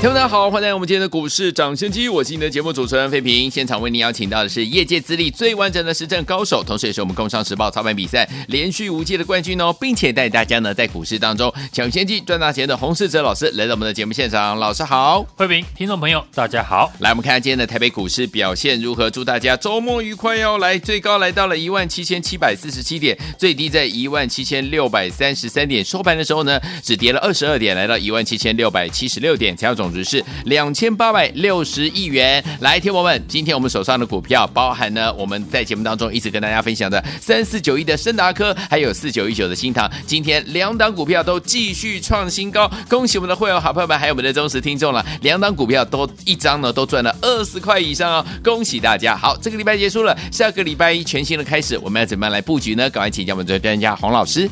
[0.00, 3.50] 听众大家好，欢迎来到我们今天的股市涨先机，我是你的节目主持人费平。
[3.50, 14.56] 现场为您邀请到的是业界资历最完整的实战高手，同时也是我们工商时报操盘比赛连续五届的冠军哦，并且带大家呢在股市当中抢先机赚大钱的洪世哲老师来到我们的节目现场。
[14.60, 16.92] 老师好，费平，听众朋友大家好。
[17.00, 19.10] 来，我们看看今天的台北股市表现如何？
[19.10, 20.58] 祝大家周末愉快哟！
[20.58, 30.68] 来，最高来到了一万七千七百四十七点，最低在一万七千六百三十三点，收盘的时候呢只跌了二十二点，来到一万七千六百七十六点，成交总值是两。
[30.78, 49.16] 千八百六十亿元，来，听友们，今天我们手上的股票包含呢，我们在节目当中一直跟大家分享的三四九一的升达科，还有四九一九的新唐，今天两档股票都继续创新高，恭喜我们的会员好朋友们，还有我们的忠实听众了，两档股票都一张呢都赚了二十块以上哦，恭喜大家！
[49.16, 52.88] 好，这个礼拜结束了，下个礼拜一全新的开始，我们要怎么样来布局呢？
[52.88, 54.48] 赶快请教我们的专家洪老师。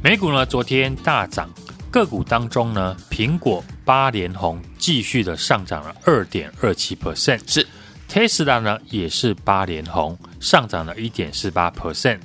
[0.00, 1.50] 美股呢昨天大涨，
[1.90, 3.64] 个股当中呢，苹果。
[3.84, 7.66] 八连红继续的上涨了二点二七 percent，是。
[8.06, 12.20] Tesla 呢也是八连红上涨了一点四八 percent。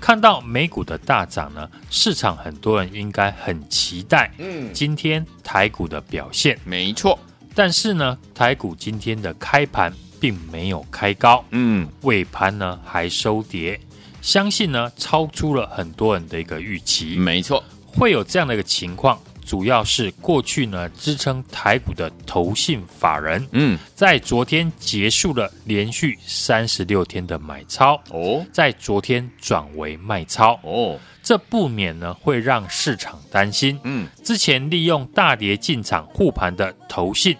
[0.00, 7.18] 看到美股的大涨呢，市场很多人应该很期待，嗯，今天台股的表现，嗯、没错。
[7.54, 13.78] 但是呢，台股今天的开盘并没有开高，嗯，尾盘呢还收跌，
[14.22, 19.20] 相信呢超出了很多人的一个预期，没错，会有这样的一个情况。
[19.48, 37.34] 主要是过去呢支撑台股的投信法人，嗯，在昨天结束了连续三十六天的买超哦，在昨天转为卖超哦，这不免呢会让市场担心，嗯，之前利用大跌进场护盘的投信，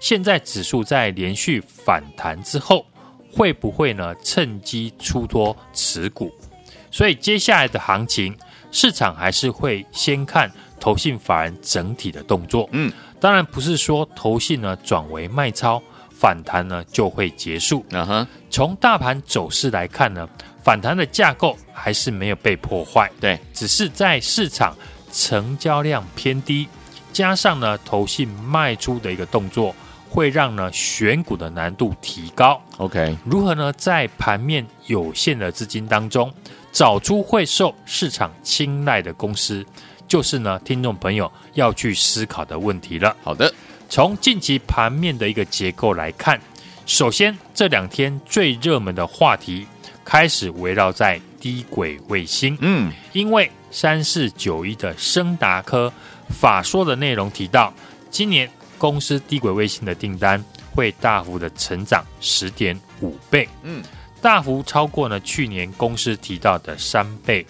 [0.00, 2.84] 现在指数在连续反弹之后，
[3.32, 6.34] 会不会呢趁机出脱持股？
[6.90, 8.36] 所以接下来的行情，
[8.72, 10.50] 市场还是会先看。
[10.82, 17.86] 投信法人整体的动作，嗯，当然不是说投信呢转为卖超，反弹呢就会结束。
[17.90, 20.28] 嗯哼，从大盘走势来看呢，
[20.64, 24.76] 反弹的架构还是没有被破坏，对，只是在市场
[25.12, 26.66] 成交量偏低，
[27.12, 29.72] 加上呢投信卖出的一个动作，
[30.10, 32.60] 会让呢选股的难度提高。
[32.78, 36.34] OK，如何呢在盘面有限的资金当中，
[36.72, 39.64] 找出会受市场青睐的公司？
[40.12, 43.16] 就是呢，听众朋友要去思考的问题了。
[43.22, 43.50] 好的，
[43.88, 46.38] 从近期盘面的一个结构来看，
[46.84, 49.66] 首先这两天最热门的话题
[50.04, 52.58] 开始围绕在低轨卫星。
[52.60, 55.90] 嗯，因为三四九一的升达科
[56.28, 57.72] 法说的内容提到，
[58.10, 58.46] 今年
[58.76, 60.44] 公司低轨卫星的订单
[60.74, 63.48] 会大幅的成长十点五倍。
[63.62, 63.82] 嗯，
[64.20, 67.46] 大幅超过呢去年公司提到的三倍。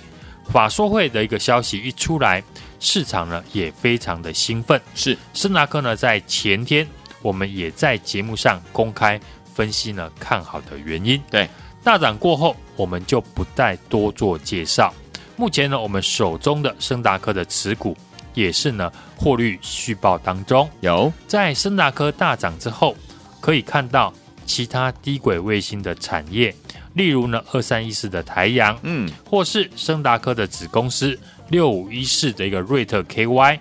[0.50, 2.42] 法说会的一个消息一出来，
[2.80, 4.80] 市场呢也非常的兴奋。
[4.94, 6.86] 是，升达科呢在前天，
[7.22, 9.20] 我们也在节目上公开
[9.54, 11.22] 分析呢看好的原因。
[11.30, 11.48] 对，
[11.82, 14.92] 大涨过后，我们就不再多做介绍。
[15.36, 17.96] 目前呢，我们手中的升达科的持股
[18.34, 20.68] 也是呢获利续报当中。
[20.80, 22.94] 有在升达科大涨之后，
[23.40, 24.12] 可以看到
[24.44, 26.54] 其他低轨卫星的产业。
[26.94, 33.58] 例如呢，二三一四的台阳，嗯，或是升达科的子公司六五一四的一个瑞特 KY，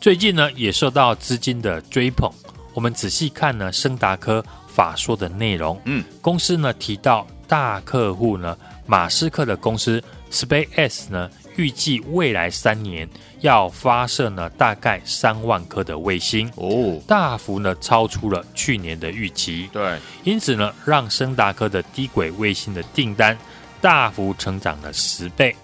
[0.00, 2.30] 最近呢也受到资金的追捧。
[2.74, 8.56] 我们仔细看呢，升达科法说的内容，嗯，公司呢提到大客户呢，
[8.86, 11.30] 马斯克的公司 SpaceX 呢。
[11.56, 13.08] 预计未来三年
[13.40, 19.68] 要发射呢，大概三万颗的卫星哦，大幅呢超出了去年的预期。
[19.72, 23.36] 对，因此呢，让升达科的低轨卫星的订单
[23.80, 25.54] 大幅成长了十倍。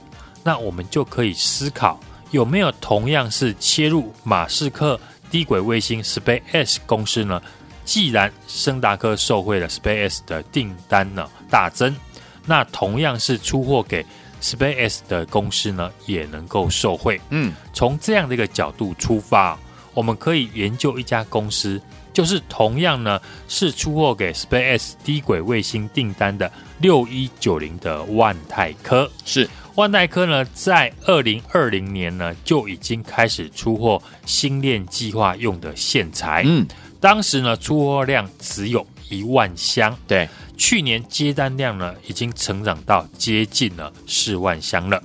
[0.44, 1.99] 那我们就可以思考，
[2.31, 4.99] 有没有同样是切入马斯克
[5.31, 7.41] 低轨卫星 SpaceX 公司呢？
[7.84, 11.96] 既然升达科受惠了 SpaceX 的订单呢大增，
[12.44, 14.05] 那同样是出货给。
[14.40, 17.20] SpaceX 的公司呢也能够受惠。
[17.31, 19.58] 嗯，从这样的一个角度出发，
[19.94, 21.81] 我们可以研究一家公司，
[22.12, 26.50] 就是同样呢是出货给 SpaceX 低轨卫星订单的
[26.81, 29.11] 六一九零的万泰科。
[29.25, 36.43] 是万泰科呢，在二零二零年呢就已经开始出货星链计划用的线材。
[36.46, 36.67] 嗯，
[37.00, 39.96] 当时呢出货量只有一万箱。
[40.06, 40.29] 对。
[40.58, 45.00] 去年接单量呢已经成长到接近了四万箱了。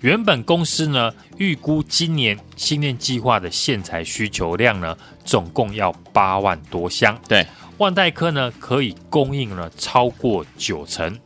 [0.00, 7.46] 原本公司呢预估今年新链计划的线材需求量呢总共要八万多箱，对，
[7.78, 11.18] 万代科呢可以供应呢超过九成。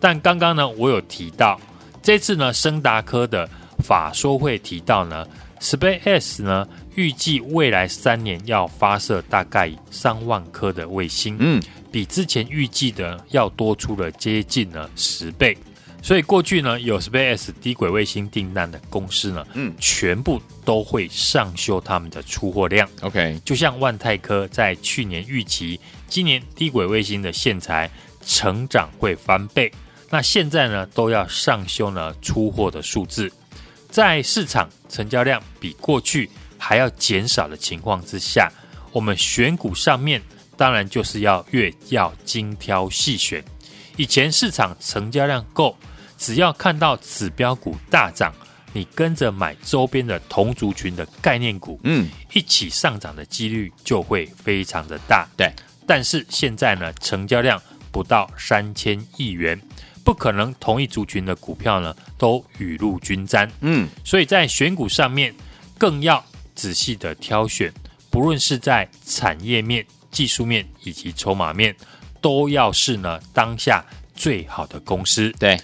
[0.00, 1.60] 但刚刚呢我有提到，
[2.02, 3.48] 这次呢升达科的
[3.78, 5.26] 法说会提到呢
[5.60, 11.62] ，SpaceX 呢预计未来三年要发射大概三万颗的卫星，嗯，
[11.98, 15.58] 比之前预计的要多出了接近了十倍。
[16.00, 22.88] 所以过去呢，有 SpaceX 低轨卫星订单的公司呢，嗯，全部都会上修他们的出货量。
[23.00, 27.90] OK，就像万泰科在去年预期，今年低轨卫星的线材
[28.24, 29.72] 成长会翻倍，
[30.08, 33.28] 那现在呢都要上修呢出货的数字。
[33.90, 38.48] 在市场成交量比过去还要减少的情况之下，
[38.92, 40.22] 我们选股上面
[40.58, 43.42] 当然就是要越要精挑细选。
[43.96, 45.74] 以前市场成交量够。
[46.20, 48.34] 只要看到指标股大涨，
[48.72, 55.28] 你跟着买周边的同族群的概念股，嗯，一起上涨的几率就会非常的大。
[55.36, 55.48] 对，
[55.86, 57.62] 但是现在呢，成交量
[57.92, 59.56] 不到三千亿元，
[60.04, 63.48] 不可能同一族群的股票呢都雨露均沾。
[63.60, 65.32] 嗯，所以在选股上面
[65.78, 66.24] 更要
[66.56, 67.72] 仔细的挑选，
[68.10, 69.86] 不论是在产业面、
[70.18, 71.72] 技术面以及筹码面，
[72.20, 73.84] 都要是呢当下
[74.16, 75.32] 最好的公司。
[75.38, 75.56] 对。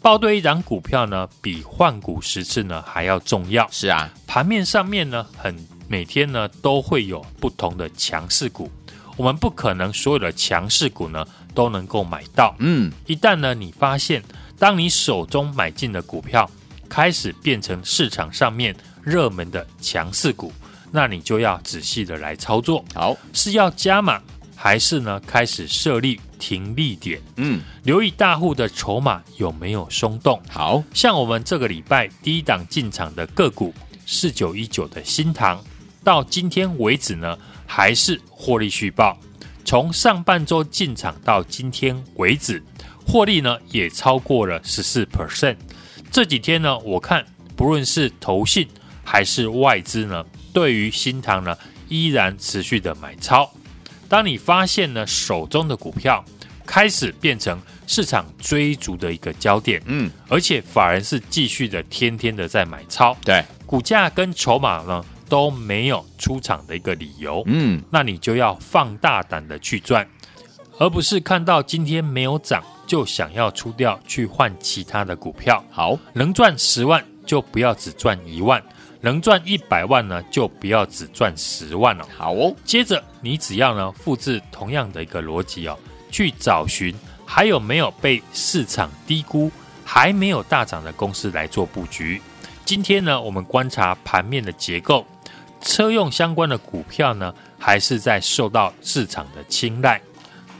[0.00, 3.68] 报对一档股票呢，比换股十次呢还要重要。
[3.70, 5.56] 是啊，盘面上面呢，很
[5.86, 8.68] 每天呢都会有不同的强势股，
[9.16, 11.24] 我们不可能所有的强势股呢
[11.54, 12.52] 都能够买到。
[12.58, 14.20] 嗯，一旦呢你发现，
[14.58, 16.50] 当你手中买进的股票
[16.88, 18.74] 开始变成市场上面
[19.04, 20.52] 热门的强势股，
[20.92, 22.84] 那你就要仔细的来操作。
[22.94, 24.20] 好，是要加码，
[24.54, 30.40] 还是呢开始设立停利点，嗯，留意大户的筹码有没有松动。
[30.48, 33.74] 好，像我们这个礼拜第一档进场的个股
[34.06, 35.58] 四九一九的新塘，
[36.04, 39.18] 到今天为止呢，还是获利续报。
[39.64, 42.62] 从上半周进场到今天为止，
[43.06, 45.56] 获利呢也超过了十四 percent。
[46.10, 47.24] 这几天呢，我看
[47.56, 48.68] 不论是投信
[49.04, 51.56] 还是外资呢，对于新塘呢
[51.88, 53.50] 依然持续的买超。
[54.08, 56.24] 当你发现呢，手中的股票
[56.66, 70.06] 开始变成市场追逐的一个焦点，嗯，而且法人是继续的天天的在买超，对，股价跟筹码呢都没有出场的一个理由，嗯，那你就要放大胆的去赚，
[70.78, 75.64] 而不是看到今天没有涨就想要出掉去换其他的股票。
[75.70, 78.62] 好，能赚十万就不要只赚一万。
[79.04, 82.08] 能赚一百万呢，就不要只赚十万了。
[82.16, 85.76] 好哦，接着你只要呢复制同样的一个逻辑哦，
[86.10, 86.94] 去找寻
[87.26, 89.50] 还有没有被市场低估、
[89.84, 92.22] 还没有大涨的公司来做布局。
[92.64, 95.04] 今天呢，我们观察盘面的结构，
[95.60, 100.00] 车用相关的股票呢，还是在受到市场的青睐。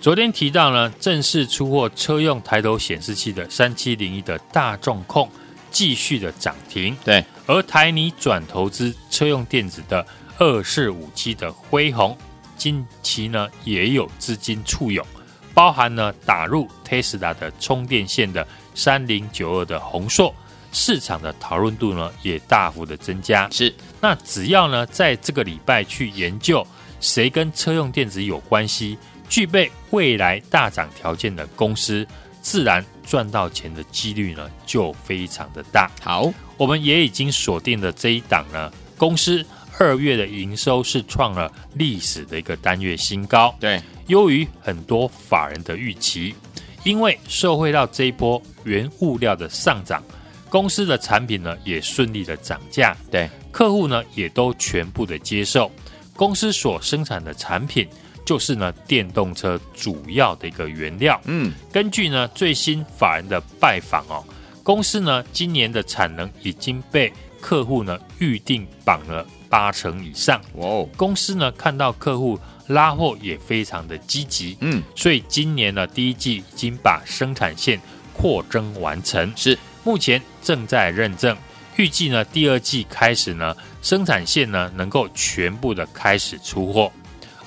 [0.00, 5.30] 昨天提到呢，正式出货车用抬头显示器的三七零一的大众控。
[5.72, 10.06] 继续的涨停，对，而台泥转投资车用电子的
[10.38, 12.16] 二四五七的辉宏，
[12.56, 15.04] 近期呢也有资金簇涌，
[15.54, 20.34] 包含呢打入 Tesla 的充电线的三零九二的宏硕，
[20.72, 23.48] 市场的讨论度呢也大幅的增加。
[23.50, 26.66] 是，那只要呢在这个礼拜去研究
[27.00, 28.98] 谁跟车用电子有关系，
[29.28, 32.06] 具备未来大涨条件的公司。
[32.42, 35.90] 自然赚到钱的几率呢，就非常的大。
[36.00, 39.44] 好，我们也已经锁定了这一档呢，公司
[39.78, 43.54] 二月的营收是创了历史的一个单月新高。
[43.60, 46.34] 对，优于很多法人的预期，
[46.84, 50.02] 因为受惠到这一波原物料的上涨，
[50.48, 52.96] 公司的产品呢也顺利的涨价。
[53.10, 55.70] 对，客户呢也都全部的接受，
[56.16, 57.86] 公司所生产的产品。
[58.32, 61.20] 就是呢，电动车主要的一个原料。
[61.26, 64.24] 嗯，根据呢最新法人的拜访哦，
[64.62, 67.12] 公司呢今年的产能已经被
[67.42, 70.40] 客户呢预定绑了八成以上。
[70.54, 74.56] 哦，公司呢看到客户拉货也非常的积极。
[74.60, 77.78] 嗯，所以今年呢第一季已经把生产线
[78.14, 81.36] 扩增完成，是目前正在认证，
[81.76, 86.90] 预计呢第二季开始呢生产线呢能够全部的开始出货。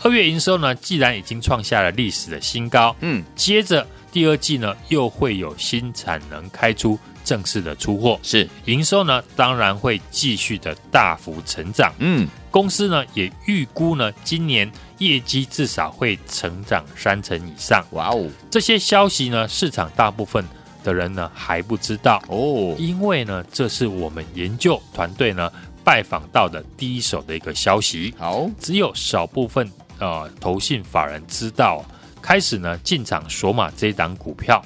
[0.05, 8.47] 二月营收呢，既然已经创下了历史的新高，嗯，接着第二季呢，又会有新产能开出，正式的出货，是。
[8.65, 17.83] 营收呢，当然会继续的大幅成长，嗯，公司呢也预估呢，今年业绩至少会成长三成以上。
[17.89, 20.45] 哇哦，这些消息呢，市场大部分
[20.83, 22.21] 的人呢还不知道。
[22.27, 25.51] 哦，因为呢，这是我们研究团队呢
[25.83, 28.13] 拜访到的第一手的一个消息。
[28.19, 29.67] 好，只有少部分
[29.99, 31.83] 呃投信法人知道，
[32.21, 34.63] 开始呢进场索马这一档股票。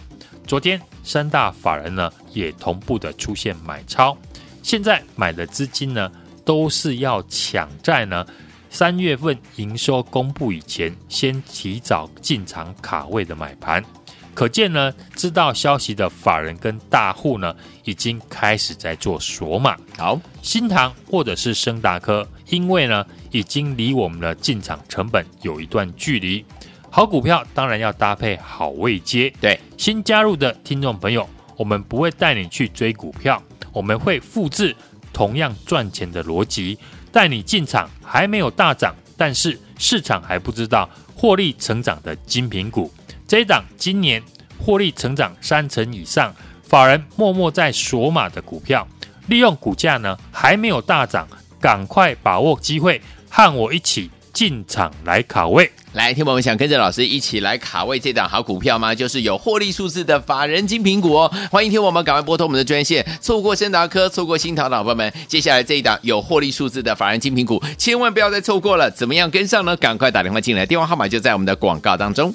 [0.47, 4.17] 昨天三大法人呢也同步的出现买超，
[4.63, 6.11] 现在买的资金呢
[6.43, 8.25] 都是要抢在呢
[8.71, 13.83] 三月份营收公布以前，先提早进场卡位的买盘。
[14.35, 19.75] 可见呢，知道消息的法人跟大户呢已经开始在做索码。
[19.97, 26.45] 好，新塘或者是升达科，因为呢已经离我们的进场成本有一段距离。
[26.89, 29.31] 好股票当然要搭配好位接。
[29.39, 34.75] 对，新加入的听众朋友，我们不会带你去追股票，我们会复制
[35.13, 36.79] 同样赚钱的逻辑，
[37.11, 42.91] 带你进场还没有大涨，但是市场还不知道获利成长的精品股。
[43.27, 44.23] 这一档今年
[44.57, 46.33] 获利成长三成以上，
[46.63, 48.87] 法人默默在锁码的股票，
[49.27, 51.27] 利用股价呢还没有大涨，
[51.61, 55.71] 赶快把握机会，和我一起进场来卡位。
[55.93, 58.93] 来，听我们想跟着老师一起来卡位这档好股票吗？
[58.93, 61.33] 就是有获利数字的法人金苹果哦。
[61.49, 68.91] 欢迎听我们赶快拨通我们的专线，错过深达科，错过新唐的伙伴们，接下来这一档有获利数字的法人金苹果，千万不要再错过了。
[68.91, 69.75] 怎么样跟上呢？
[69.77, 72.31] 赶快打电话进来，电话号码就在我们的广告当中。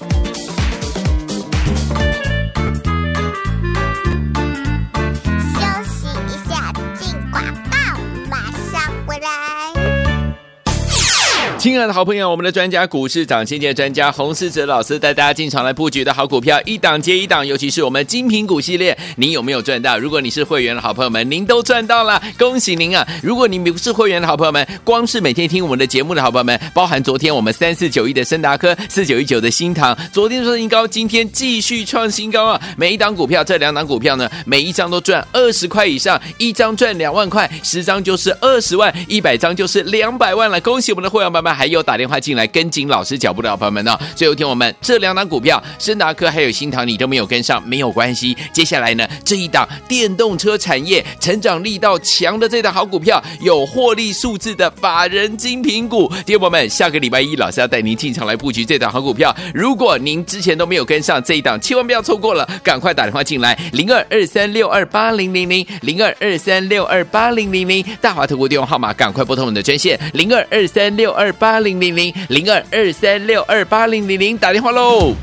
[11.64, 19.98] 亲爱的好朋友，我们的专家股市涨先见专家洪世哲老师带大家进场来布局的好股票，一档接一档，尤其是我们精品股系列，您有没有赚到？
[19.98, 23.08] 如果你是会员的好朋友们，您都赚到了，恭喜您啊！
[23.22, 32.60] 如果你不是会员的好朋友们，光是每天听我们的节目的好朋友们，包含昨天我们三四九一的森达科，四九一九的新唐，昨天创新高，今天继续创新高啊！
[32.76, 41.53] 每一档股票，这两档股票呢，每一张都赚二十块以上，一张赚两万块，十张就是二十万，一百张就是两百万了，恭喜我们的会员朋友们！
[41.54, 48.36] 还有打电话进来跟紧老师脚步的朋友们呢，最后听我们这两档股票，深达科还有新唐，你都没有跟上，没有关系。
[48.52, 59.34] 接下来呢，这一档电动车产业成长力道强的这档好股票，有获利数字的法人精品股，听友们，下个礼拜一老师要带您进场来布局这档好股票。
[59.52, 75.14] 如果您之前都没有跟上这一档，千万不要错过了，赶快打电话进来，零二二三六二八零零零零二二三六二八零零零，大华投顾电话号码，赶快拨通我们的专线零二二三六二八八零零零零二二三六二八零零零，打电话喽。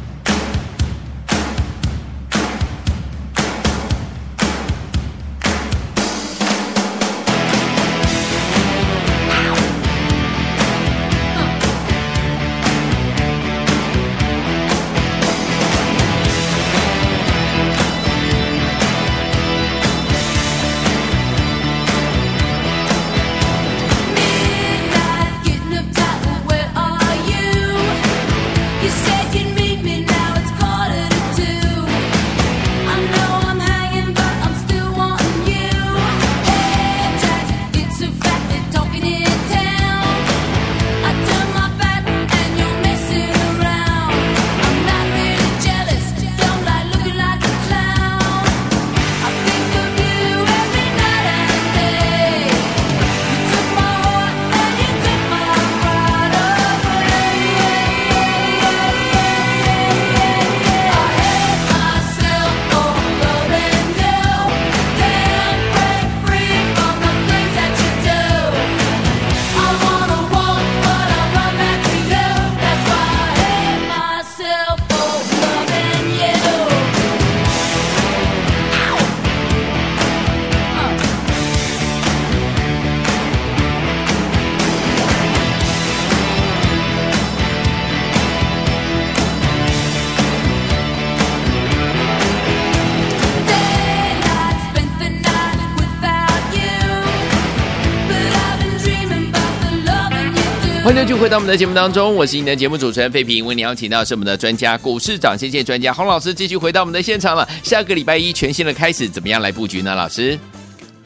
[100.91, 103.45] 欢迎继续回到我们的节目当中，我是你的节目主持人费平。
[103.45, 107.48] 为你邀请到是我们的专家，股市长先见专家洪老师，继续回到我们的现场了。
[107.63, 109.95] 下个礼拜一全新的开始，怎么样来布局呢？
[109.95, 110.38] 老师，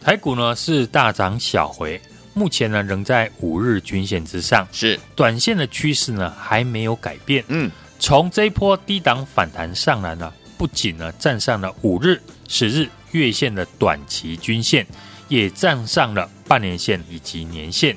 [0.01, 2.01] 台股呢是大涨小回，
[2.34, 7.44] 目前呢仍在五日均线之上，是短线的趋势呢还没有改变。
[7.50, 14.84] 嗯，从这一波低档反弹上来呢，不仅呢站上了五日、十日、月线的短期均线，
[15.27, 17.96] 也站上了半年线以及年线。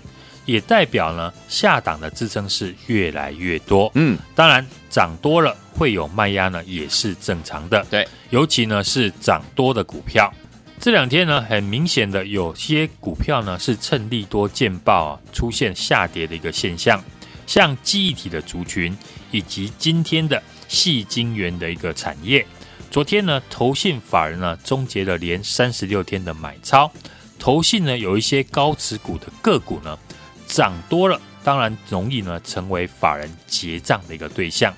[0.48, 3.92] 也代表呢下档的支撑是越来越多。
[3.94, 7.84] 嗯，当然涨多了会有卖压呢，也是正常的。
[7.90, 10.32] 对，尤其呢是涨多的股票，
[10.80, 17.04] 这两天呢很明显的有些股票呢是趁利多见报啊出现下跌的一个现象，
[17.46, 18.96] 像记忆体的族群
[19.30, 22.46] 以及今天的细晶圆的一个产业。
[22.90, 26.90] 昨天呢，投信法人呢终结了连三十六天的买超，
[27.38, 29.98] 投信呢有一些高持股的个股呢
[30.48, 34.74] 涨多了，当然容易呢成为法人结账的一个对象。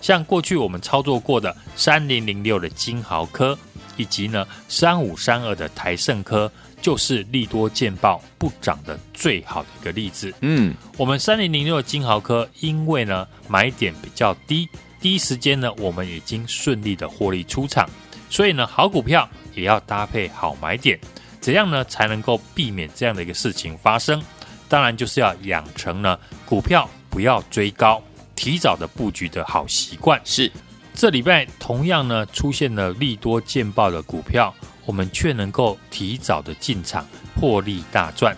[0.00, 3.58] 像过去我们操作过的三零零六的金豪科，
[3.96, 6.52] 以及呢三五三二的台盛科，
[6.82, 10.32] 就是利多见报不涨的最好的一个例子。
[10.42, 14.68] 嗯，我们三零零六的晶豪科，因为呢买点比较低。
[15.00, 17.88] 第一时间呢，我们已经顺利的获利出场，
[18.28, 20.98] 所以呢，好股票也要搭配好买点，
[21.40, 24.22] 怎样呢才能够避免这样的一个事情发生？
[24.68, 28.02] 当然就是要养成呢股票不要追高，
[28.34, 30.20] 提早的布局的好习惯。
[30.24, 30.50] 是，
[30.94, 34.54] 这礼拜同样呢出现了利多见报的股票，
[34.84, 38.36] 我们却能够提早的进场获利大赚。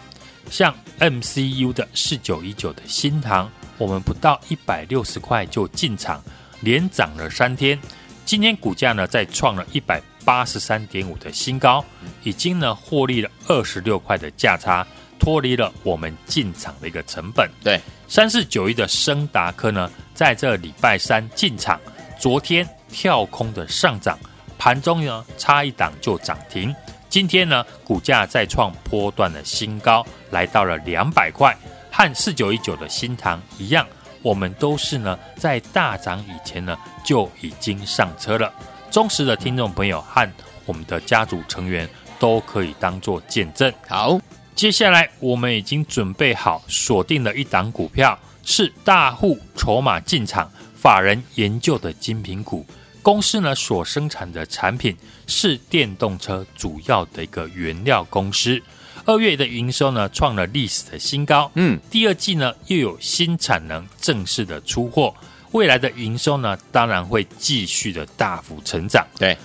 [0.51, 6.23] 像 MCU 的四九一九的新塘，我们不到一百六十块就进场。
[6.63, 7.79] 连涨了三天，
[8.25, 11.85] 今天股价呢再创了一百八十三点五的新高，
[12.23, 14.85] 已经呢获利了二十六块的价差，
[15.27, 17.51] 脱离了我们进场的一个成本。
[17.61, 21.81] 对，三四九一的升达科呢，在这礼拜三进场，
[22.17, 24.17] 昨天跳空的上涨，
[24.57, 26.73] 盘中呢差一档就涨停，
[27.09, 31.53] 今天呢股价再创波段的新高，来到了两百块，
[31.91, 33.85] 和四九一九的新塘一样。
[34.23, 38.55] 我们都是呢，在大涨以前呢就已经上车了。
[38.93, 40.33] 忠实的听众朋友和
[40.67, 41.89] 我们的家族成员
[42.21, 43.73] 都可以当做见证。
[43.89, 44.17] 好，
[44.57, 52.65] 接下来我们已经准备好锁定了一档股票，是大户筹码进场、法人研究的精品股。
[53.03, 54.97] 公司呢所生产的产品
[55.27, 58.61] 是电动车主要的一个原料公司。
[59.05, 61.51] 二月的营收呢，创了历史的新高。
[61.55, 65.15] 嗯，第二季呢，又有新产能正式的出货，
[65.53, 69.07] 未来的营收呢，当然会继续的大幅成长。
[69.19, 69.37] 对，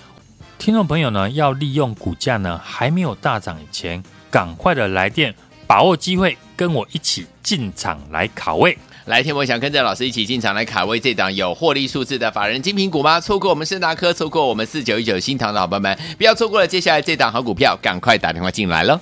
[0.58, 5.34] 听众朋友呢，要利用股价呢还没有大涨以前，赶快的来电，
[5.66, 8.76] 把握机会，跟我一起进场来卡位。
[9.04, 13.20] 来天，我想跟着老师一起进场来卡位这档有获利数字的法人精品股吗？
[13.20, 18.98] 错过我们盛达科，错过我们四九一九新塘的好朋友们，不要错过了接下来这档好股票，赶快打电话进来喽。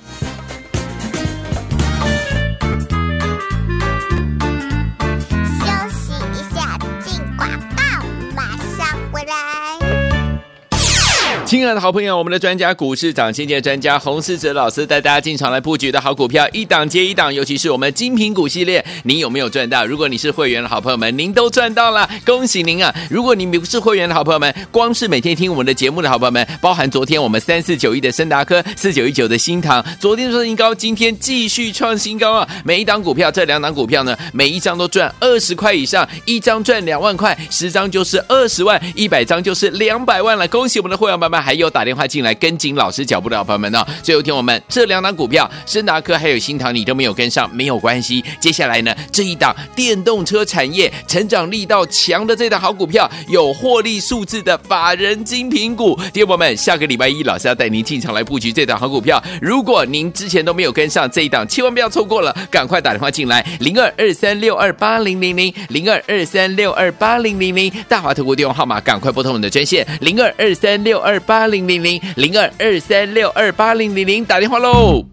[11.51, 19.85] 亲爱的好朋友，我们的专家股市涨先见专家洪世哲老师带大家进场来布局的好股票，一档接一档，尤其是我们精品股系列，您有没有赚到？
[19.85, 22.95] 如果你是会员的好朋友们，您都赚到了，恭喜您啊！
[23.11, 32.49] 如果你不是会员的好朋友们，光是每天听我们的节目的好朋友们，包含昨天我们三四九一的森达科，四九一九的新唐，昨天创新高，今天继续创新高啊！
[32.65, 41.40] 每一档股票，这两档股票呢，每一张都赚二十块以上，一张赚两万块，十张就是二十万，一百张就是两百万了，恭喜我们的会员朋友们！
[41.41, 48.25] 还有打电话进来跟紧老师脚步的朋友们呢、最后听我们这两档股票，升达科还有新唐，你都没有跟上，没有关系。
[48.39, 59.23] 接下来呢，这一档电动车产业成长力道强的这档好股票，有获利数字的法人精品股，听我们下个礼拜一老师要带您进场来布局这档好股票。
[59.41, 75.05] 如果您之前都没有跟上这一档，千万不要错过了，赶快打电话进来，零二二三六二八零零零零二二三六二八零零零，大华投顾电话号码，赶快拨通我们的专线零二二三六二八零零零零二二三六二八零零零，打电话喽。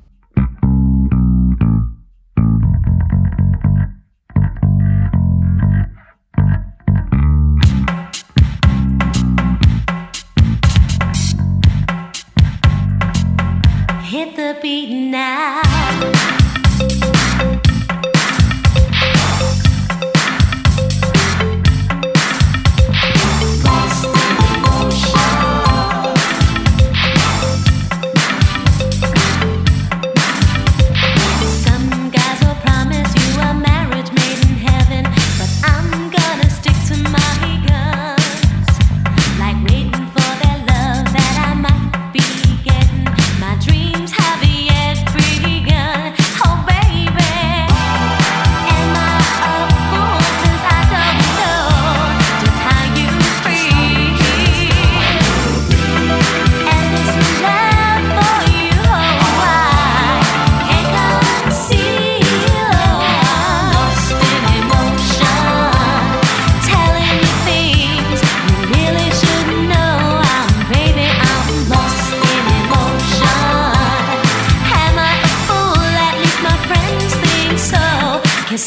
[78.50, 78.58] 欢迎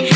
[0.00, 0.11] 就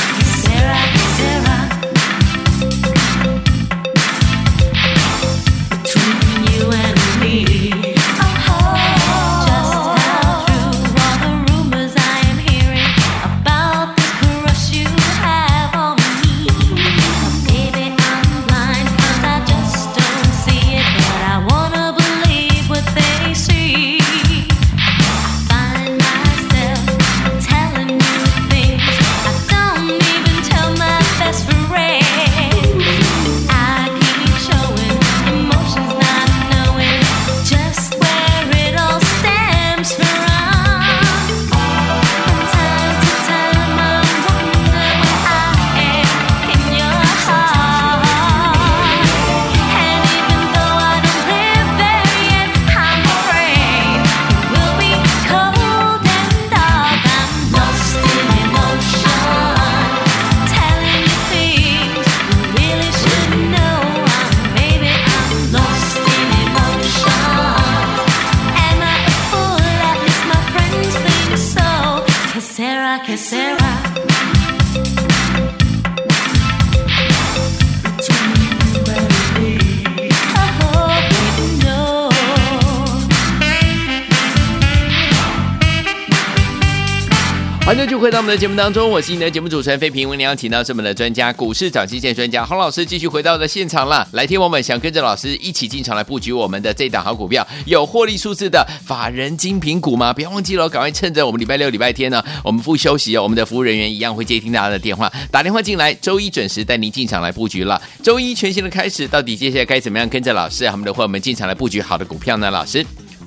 [88.06, 90.08] 回到我们的节目当中，我是你的节目主持人费平。
[90.08, 94.06] 为您邀请到是我们的专家，股市涨期线专家洪老师，继续回到我的现场了。
[94.12, 100.12] 来听我们想跟着老师一起进场来布局我们的这档好股票，有获利数字的法人精品股吗？
[100.12, 103.24] 不要忘记了，赶快趁着我们礼拜六、礼拜天呢，我们不休息哦。
[103.24, 107.82] 我们的服务人员一样会接听大家的电话，打电话进来，周一准时带您进场来布局了。
[108.04, 112.52] 周一全新的开始，到底接下来该怎么样跟着老师，我们的伙伴们进场来布局好的股票呢？
[112.52, 112.86] 老师，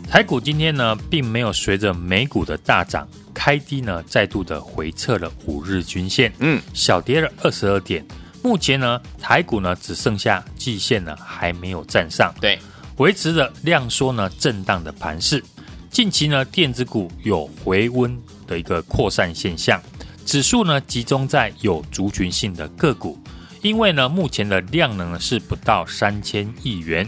[0.09, 3.05] 台股今天呢，并没有随着美股的大涨。
[3.39, 8.05] 开低呢，再度的回撤了五日均线，嗯，小跌了二十二点。
[8.43, 12.59] 目前呢，台股呢只剩下季线呢还没有站上，对，
[12.97, 15.41] 维持着量缩呢震荡的盘势。
[15.89, 19.81] 近期呢，电子股有回温的一个扩散现象，
[20.25, 23.17] 指数呢集中在有族群性的个股，
[23.61, 27.07] 因为呢目前的量能呢是不到三千亿元，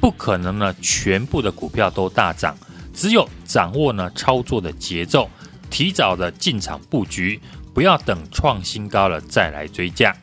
[0.00, 2.56] 不可能呢全部的股票都大涨，
[2.94, 5.28] 只有掌握呢操作的节奏。
[5.72, 7.40] 提早的进场布局，
[7.72, 10.14] 不要等创新高了再来追价。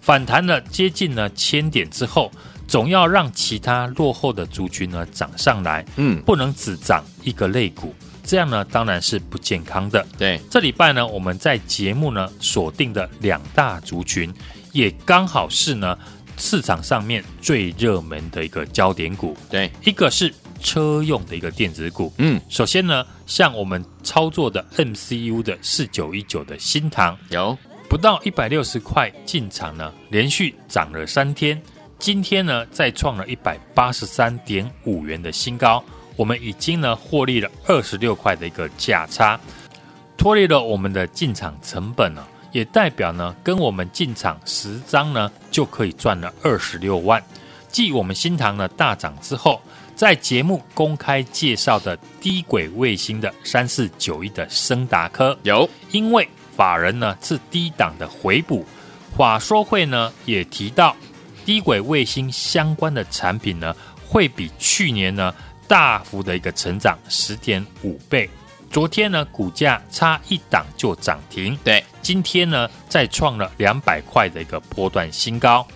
[0.00, 2.30] 反弹了接近了千点之后，
[2.66, 5.86] 总要让其他落后的族群呢涨上来。
[5.94, 10.04] 嗯，不能只涨一个类股，这样呢当然是不健康的。
[10.18, 14.34] 对，这礼拜呢我们在节目呢锁定的两大族群，
[14.72, 15.96] 也刚好是呢
[16.36, 19.36] 市场上面最热门的一个焦点股。
[19.48, 20.34] 对，一个是。
[20.62, 27.56] 车用的一个电子股，嗯，首先呢，像我们操作的 MCU 的四九一九的新塘，有。
[27.88, 31.62] 不到一百六十块进场呢，连续涨了三天，
[32.00, 35.82] 今天呢再创了一百八十三点五元的新高，
[36.16, 39.38] 我们已经呢获利了二十六块的一个价差，
[40.16, 47.22] 脱离了我们的进场成本呢，也代表呢跟我们进场十张呢就可以赚了二十六万，
[47.68, 49.62] 继我们新塘呢大涨之后。
[49.96, 58.62] 在节目公开介绍的低轨卫星的三四九一的升达科有，因为法人呢是低档的回补，
[59.16, 60.94] 法说会呢也提到
[61.46, 63.74] 低轨卫星相关的产品呢
[64.06, 65.34] 会比去年呢
[65.66, 68.28] 大幅的一个成长十点五倍。
[68.70, 75.66] 昨天呢股价差一档就涨停，对，今天呢再创了两百块的一个波段新高。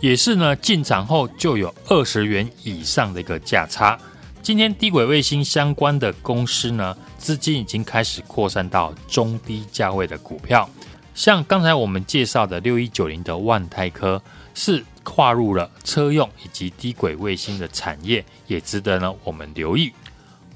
[0.00, 3.98] 也是呢，进场后就有二十元以上的一个价差。
[4.42, 10.68] 今天低轨卫星相关的公司呢，资金已经开始扩散到中低价位的股票，
[11.14, 14.22] 像刚才我们介绍的六一九零的万泰科，
[14.54, 19.90] 是跨入了车用以及低轨卫星的产业，也值得呢我们留意。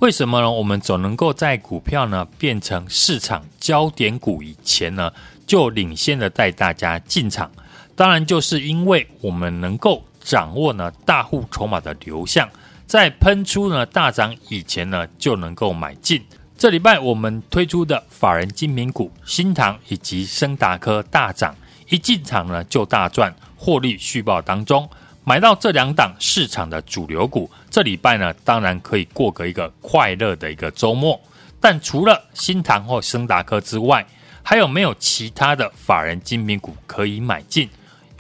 [0.01, 0.51] 为什么呢？
[0.51, 5.11] 我们总能够在股票呢变成市场焦点股以前呢，
[5.47, 7.51] 就领先的带大家进场。
[7.95, 12.49] 当然，就是因为我们能够掌握呢大户筹码的流向，
[12.87, 16.23] 在喷出呢大涨以前呢就能够买进。
[16.57, 21.55] 这礼拜我们推出的法人精品股新唐以及升达科大涨，
[21.89, 24.89] 一进场呢就大赚，获利续报当中
[25.25, 31.21] 买到这两档市场的主流股，这礼拜呢当然可以过个一个快乐的一个周末。
[31.61, 34.07] 但除了新唐或升达科之外，
[34.43, 37.69] 还有没有其他的法人精品股可以买进？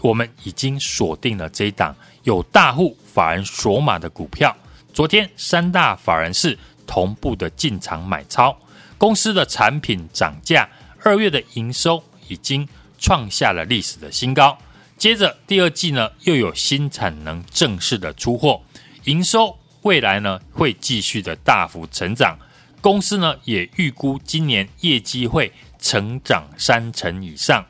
[0.02, 4.56] 我们已经锁定了这一档有大户法人锁码的股票，
[4.92, 8.56] 昨天三大法人是同步的进场买超，
[8.98, 10.68] 公司的产品涨价，
[11.04, 12.66] 二月的营收已经
[12.98, 14.56] 创下了历史的新高。
[14.96, 18.60] 接着第二季呢，又有新产能正式的出货，
[19.04, 22.38] 营收未来呢会继续的大幅成长。
[22.82, 27.64] 公司呢也预估今年业绩会成长三成以上。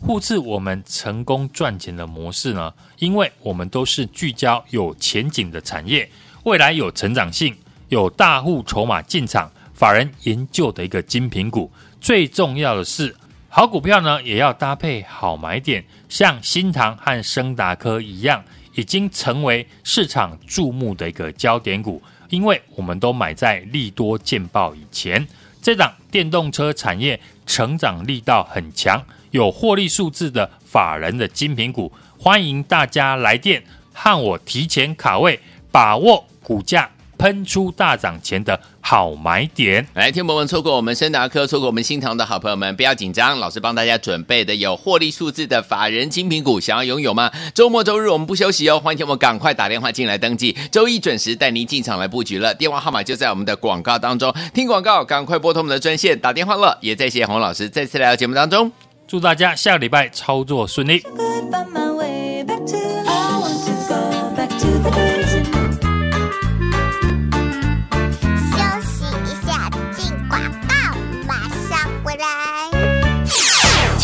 [0.00, 6.08] 互斥我们成功赚钱的模式呢，因为我们都是聚焦有前景的产业，
[6.44, 7.56] 未来有成长性，
[7.88, 11.70] 有大户筹码进场，法人研究的一个精品股。
[12.00, 13.14] 最重要的是。
[13.48, 22.02] 好股票呢，也要搭配好买点，像新唐和升达科一样，已经成为市场注目的一个焦点股。
[22.28, 25.26] 因为我们都买在利多见报以前，
[25.62, 33.62] 这档电动车产业成长力道很强，有获利数字的法人的精品股，欢迎大家来电
[33.92, 36.90] 和我提前卡位，把握股价。
[37.18, 47.32] 喷出大涨前的好买点，来，听友们错过我们升达科，错过我们新唐的好朋友们，不要紧张，老师帮大家准备的有获利数字的法人精品股，想要拥有吗？
[47.54, 58.70] 周末周日我们不休息哦，欢迎听友们赶快打电话进来登记，周一准时带您进场来布局了，电话号码就在我们的广告当中，听广告赶快拨通我们的专线打电话了，也再谢谢洪老师再次来到节目当中，
[59.06, 61.02] 祝大家下个礼拜操作顺利。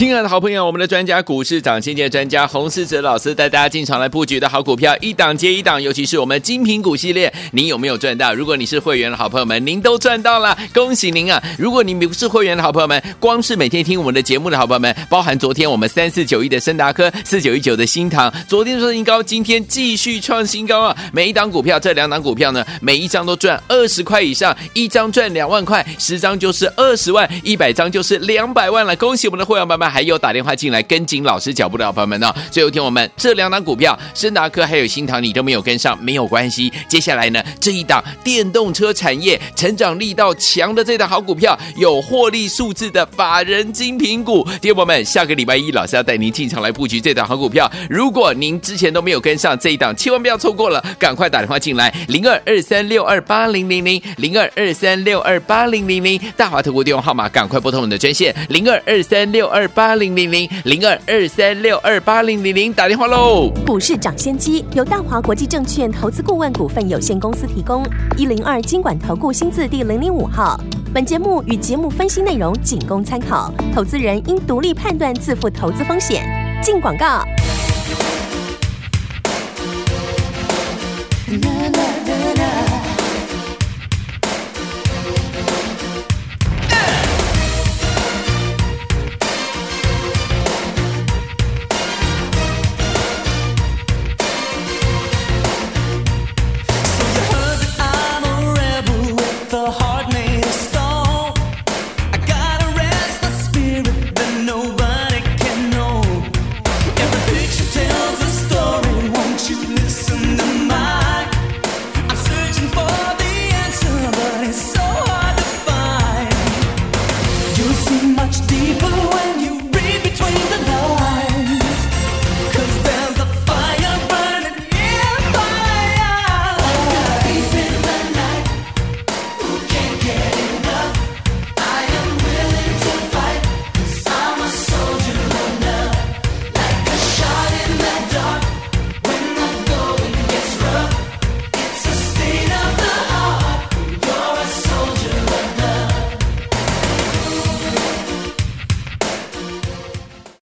[0.03, 8.35] 亲爱的好朋友，我们的专家股市涨先机专家洪世哲老师带大家进场来布局的好股票，一档接一档，尤其是我们精品股系列，您有没有赚到？
[8.35, 11.41] 如果你是会员的好朋友们，您都赚到了，恭喜您啊！
[11.57, 20.97] 如果你不是会员的好朋友们，光是每天听我们的节目的好朋友们，包含昨天我们三四九一的升达科，四九一九的新唐，昨天创新高，今天继续创新高啊！
[21.12, 29.92] 每一档股票，这两档股票呢，每一张都赚二十块以上，一张赚两万块，十张就是二十万，一百张就是两百万了，恭喜我们的会员朋友们。
[29.93, 36.73] 还有打电话进来跟紧老师脚步的朋友们呢，最后听我们这两档股票，升达科还有新唐，你都没有跟上，没有关系。
[36.89, 47.71] 接下来呢，这一档电动车产业成长力道强的这档好股票，有获利数字的法人精品股，听友们，下个礼拜一老师要带您进场来布局这档好股票。
[47.91, 59.93] 如果您之前都没有跟上这一档，千万不要错过了，赶快打电话进来，零二二三六二八零零零零二二三六二八零零零，大华投顾电话号码，赶快拨通我们的专线零二二三六二八。
[60.03, 63.53] 零零零零二二三六二八零零零打电话喽！
[63.67, 67.85] 股市涨先机由大华国际证券投资顾问股份有限公司提供，
[68.17, 70.59] 一零二经管投顾新字第零零五号。
[70.93, 76.25] 本节目与节目分析内容仅供参考，投资人应独立判断，自负投资风险。
[76.63, 77.23] 进广告。